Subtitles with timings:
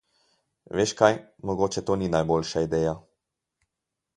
[0.77, 1.09] Veš kaj,
[1.51, 2.95] mogoče to ni najboljša ideja.